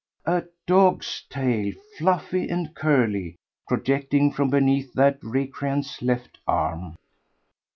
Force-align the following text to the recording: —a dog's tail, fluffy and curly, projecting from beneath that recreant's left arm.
—a 0.25 0.45
dog's 0.65 1.25
tail, 1.29 1.71
fluffy 1.95 2.49
and 2.49 2.73
curly, 2.75 3.35
projecting 3.67 4.31
from 4.31 4.49
beneath 4.49 4.91
that 4.93 5.19
recreant's 5.21 6.01
left 6.01 6.39
arm. 6.47 6.95